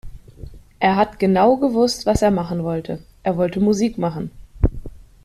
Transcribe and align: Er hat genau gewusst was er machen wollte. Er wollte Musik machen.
Er 0.79 0.95
hat 0.95 1.19
genau 1.19 1.57
gewusst 1.57 2.07
was 2.07 2.23
er 2.23 2.31
machen 2.31 2.63
wollte. 2.63 3.03
Er 3.21 3.37
wollte 3.37 3.59
Musik 3.59 3.99
machen. 3.99 4.31